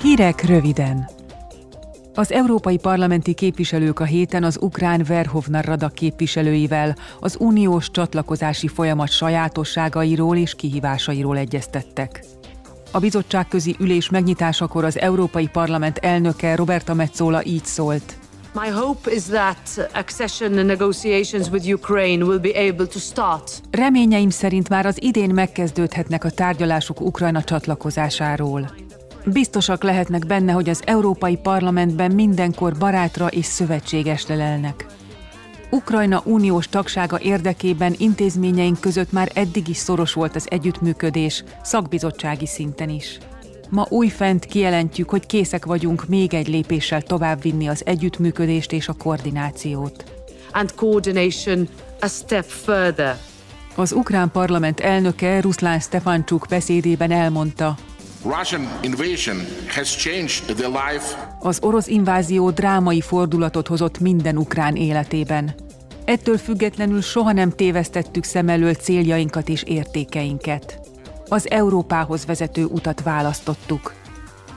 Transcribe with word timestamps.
Hírek 0.00 0.42
röviden! 0.42 1.08
Az 2.14 2.32
európai 2.32 2.76
parlamenti 2.76 3.34
képviselők 3.34 4.00
a 4.00 4.04
héten 4.04 4.44
az 4.44 4.58
ukrán 4.60 5.04
Verhovna 5.08 5.60
Rada 5.60 5.88
képviselőivel 5.88 6.96
az 7.20 7.36
uniós 7.40 7.90
csatlakozási 7.90 8.68
folyamat 8.68 9.10
sajátosságairól 9.10 10.36
és 10.36 10.54
kihívásairól 10.54 11.36
egyeztettek. 11.36 12.24
A 12.90 12.98
bizottságközi 12.98 13.76
ülés 13.78 14.10
megnyitásakor 14.10 14.84
az 14.84 14.98
Európai 14.98 15.48
Parlament 15.48 15.98
elnöke 15.98 16.56
Roberta 16.56 16.94
Metzola 16.94 17.44
így 17.44 17.64
szólt. 17.64 18.18
My 18.52 18.68
hope 18.68 19.12
is 19.14 19.22
that 19.22 19.90
accession 19.94 20.66
negotiations 20.66 21.48
with 21.48 21.72
Ukraine 21.72 22.24
will 22.24 22.38
be 22.38 22.68
able 22.68 22.86
to 22.86 22.98
start. 22.98 23.60
Reményeim 23.70 24.30
szerint 24.30 24.68
már 24.68 24.86
az 24.86 25.02
idén 25.02 25.34
megkezdődhetnek 25.34 26.24
a 26.24 26.30
tárgyalások 26.30 27.00
Ukrajna 27.00 27.42
csatlakozásáról. 27.42 28.86
Biztosak 29.32 29.82
lehetnek 29.82 30.26
benne, 30.26 30.52
hogy 30.52 30.68
az 30.68 30.82
Európai 30.84 31.36
Parlamentben 31.36 32.14
mindenkor 32.14 32.74
barátra 32.78 33.26
és 33.26 33.44
szövetségesre 33.44 34.34
lelnek. 34.34 34.86
Ukrajna 35.70 36.22
uniós 36.24 36.68
tagsága 36.68 37.20
érdekében 37.20 37.94
intézményeink 37.98 38.80
között 38.80 39.12
már 39.12 39.30
eddig 39.34 39.68
is 39.68 39.76
szoros 39.76 40.12
volt 40.12 40.36
az 40.36 40.46
együttműködés, 40.50 41.44
szakbizottsági 41.62 42.46
szinten 42.46 42.88
is. 42.88 43.18
Ma 43.70 43.86
újfent 43.88 44.44
kijelentjük, 44.44 45.10
hogy 45.10 45.26
készek 45.26 45.66
vagyunk 45.66 46.06
még 46.06 46.34
egy 46.34 46.48
lépéssel 46.48 47.02
továbbvinni 47.02 47.68
az 47.68 47.82
együttműködést 47.86 48.72
és 48.72 48.88
a 48.88 48.92
koordinációt. 48.92 50.04
And 50.52 50.74
coordination 50.74 51.68
a 52.00 52.06
step 52.06 52.44
further. 52.44 53.18
Az 53.74 53.92
ukrán 53.92 54.30
parlament 54.30 54.80
elnöke 54.80 55.40
Ruszlán 55.40 55.80
Stefancsuk 55.80 56.46
beszédében 56.48 57.10
elmondta, 57.10 57.76
Russian 58.36 58.68
invasion 58.82 59.36
has 59.68 59.96
changed 59.96 60.56
the 60.56 60.66
life 60.68 61.36
az 61.40 61.58
orosz 61.62 61.86
invázió 61.86 62.50
drámai 62.50 63.00
fordulatot 63.00 63.66
hozott 63.66 63.98
minden 63.98 64.36
ukrán 64.36 64.76
életében. 64.76 65.54
Ettől 66.04 66.38
függetlenül 66.38 67.00
soha 67.00 67.32
nem 67.32 67.50
tévesztettük 67.50 68.24
szem 68.24 68.48
elől 68.48 68.74
céljainkat 68.74 69.48
és 69.48 69.62
értékeinket. 69.62 70.80
Az 71.28 71.50
Európához 71.50 72.26
vezető 72.26 72.64
utat 72.64 73.02
választottuk. 73.02 73.94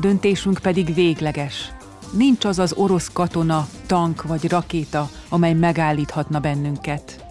Döntésünk 0.00 0.58
pedig 0.58 0.94
végleges. 0.94 1.72
Nincs 2.10 2.44
az 2.44 2.58
az 2.58 2.72
orosz 2.72 3.10
katona, 3.12 3.68
tank 3.86 4.22
vagy 4.22 4.48
rakéta, 4.48 5.08
amely 5.28 5.54
megállíthatna 5.54 6.38
bennünket. 6.38 7.24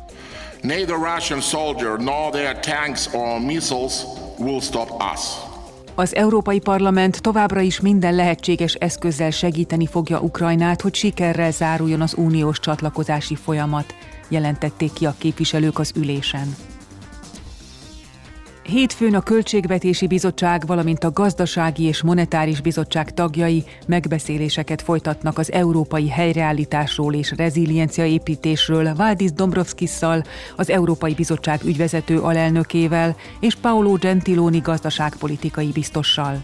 Neither 0.62 0.96
Russian 1.14 1.42
soldier 1.42 1.98
nor 2.00 2.30
their 2.32 2.60
tanks 2.60 3.14
or 3.14 3.40
missiles 3.40 4.04
will 4.40 4.62
stop 4.62 5.04
us. 5.14 5.47
Az 6.00 6.16
Európai 6.16 6.60
Parlament 6.60 7.22
továbbra 7.22 7.60
is 7.60 7.80
minden 7.80 8.16
lehetséges 8.16 8.74
eszközzel 8.74 9.30
segíteni 9.30 9.86
fogja 9.86 10.20
Ukrajnát, 10.20 10.82
hogy 10.82 10.96
sikerrel 10.96 11.52
záruljon 11.52 12.02
az 12.02 12.14
uniós 12.18 12.60
csatlakozási 12.60 13.36
folyamat, 13.36 13.96
jelentették 14.28 14.94
ki 14.94 15.06
a 15.06 15.16
képviselők 15.18 15.80
az 15.80 15.92
ülésen. 15.96 16.56
Hétfőn 18.68 19.16
a 19.16 19.22
Költségvetési 19.22 20.08
Bizottság, 20.08 20.66
valamint 20.66 21.04
a 21.04 21.12
Gazdasági 21.12 21.84
és 21.84 22.02
Monetáris 22.02 22.62
Bizottság 22.62 23.14
tagjai 23.14 23.64
megbeszéléseket 23.86 24.82
folytatnak 24.82 25.38
az 25.38 25.52
európai 25.52 26.10
helyreállításról 26.10 27.14
és 27.14 27.34
rezilienciaépítésről 27.38 28.96
Valdis 28.96 29.32
Dombrovskisszal, 29.32 30.24
az 30.56 30.70
Európai 30.70 31.14
Bizottság 31.14 31.64
ügyvezető 31.64 32.20
alelnökével 32.20 33.16
és 33.40 33.56
Paolo 33.56 33.94
Gentiloni 33.94 34.60
gazdaságpolitikai 34.60 35.72
biztossal. 35.72 36.42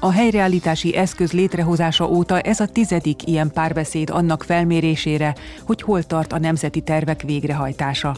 A 0.00 0.10
helyreállítási 0.10 0.96
eszköz 0.96 1.32
létrehozása 1.32 2.08
óta 2.08 2.40
ez 2.40 2.60
a 2.60 2.66
tizedik 2.66 3.26
ilyen 3.26 3.50
párbeszéd 3.52 4.10
annak 4.10 4.42
felmérésére, 4.42 5.34
hogy 5.66 5.82
hol 5.82 6.02
tart 6.02 6.32
a 6.32 6.38
nemzeti 6.38 6.80
tervek 6.80 7.22
végrehajtása. 7.22 8.16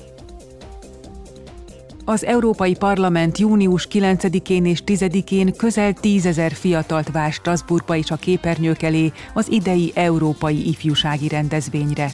Az 2.04 2.24
Európai 2.24 2.74
Parlament 2.74 3.38
június 3.38 3.88
9-én 3.90 4.64
és 4.64 4.82
10-én 4.86 5.52
közel 5.56 5.92
tízezer 5.92 6.52
fiatalt 6.52 7.10
vár 7.10 7.32
Strasbourgba 7.32 7.96
és 7.96 8.10
a 8.10 8.16
képernyők 8.16 8.82
elé 8.82 9.12
az 9.34 9.50
idei 9.50 9.92
Európai 9.94 10.68
Ifjúsági 10.68 11.28
Rendezvényre. 11.28 12.10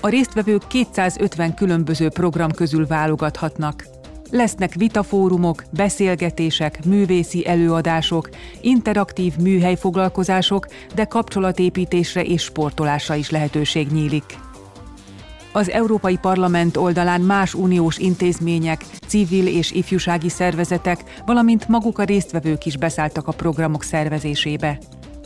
A 0.00 0.08
résztvevők 0.08 0.66
250 0.66 1.54
különböző 1.54 2.08
program 2.08 2.50
közül 2.50 2.86
válogathatnak. 2.86 3.84
Lesznek 4.30 4.74
vitafórumok, 4.74 5.64
beszélgetések, 5.70 6.84
művészi 6.84 7.46
előadások, 7.46 8.28
interaktív 8.60 9.36
műhelyfoglalkozások, 9.36 10.66
de 10.94 11.04
kapcsolatépítésre 11.04 12.22
és 12.22 12.42
sportolásra 12.42 13.14
is 13.14 13.30
lehetőség 13.30 13.86
nyílik. 13.86 14.47
Az 15.52 15.70
Európai 15.70 16.16
Parlament 16.16 16.76
oldalán 16.76 17.20
más 17.20 17.54
uniós 17.54 17.98
intézmények, 17.98 18.84
civil 19.06 19.46
és 19.46 19.70
ifjúsági 19.70 20.28
szervezetek, 20.28 21.22
valamint 21.26 21.68
maguk 21.68 21.98
a 21.98 22.04
résztvevők 22.04 22.66
is 22.66 22.76
beszálltak 22.76 23.26
a 23.26 23.32
programok 23.32 23.82
szervezésébe. 23.82 24.78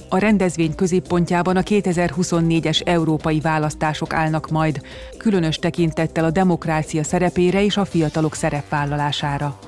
A 0.08 0.18
rendezvény 0.18 0.74
középpontjában 0.74 1.56
a 1.56 1.62
2024-es 1.62 2.86
európai 2.86 3.40
választások 3.40 4.12
állnak 4.12 4.50
majd, 4.50 4.80
különös 5.18 5.56
tekintettel 5.56 6.24
a 6.24 6.30
demokrácia 6.30 7.04
szerepére 7.04 7.64
és 7.64 7.76
a 7.76 7.84
fiatalok 7.84 8.34
szerepvállalására. 8.34 9.58